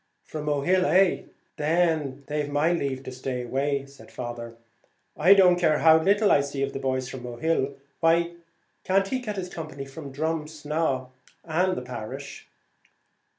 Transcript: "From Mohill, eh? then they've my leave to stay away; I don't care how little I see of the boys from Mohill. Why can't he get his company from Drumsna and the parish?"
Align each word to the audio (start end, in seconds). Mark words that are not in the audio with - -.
"From 0.23 0.45
Mohill, 0.47 0.83
eh? 0.85 1.25
then 1.57 2.23
they've 2.25 2.49
my 2.49 2.73
leave 2.73 3.03
to 3.03 3.11
stay 3.11 3.43
away; 3.43 3.85
I 5.15 5.33
don't 5.35 5.59
care 5.59 5.77
how 5.77 6.01
little 6.01 6.31
I 6.31 6.41
see 6.41 6.63
of 6.63 6.73
the 6.73 6.79
boys 6.79 7.07
from 7.07 7.21
Mohill. 7.21 7.75
Why 7.99 8.33
can't 8.83 9.07
he 9.09 9.19
get 9.19 9.35
his 9.35 9.47
company 9.53 9.85
from 9.85 10.11
Drumsna 10.11 11.09
and 11.45 11.77
the 11.77 11.83
parish?" 11.83 12.47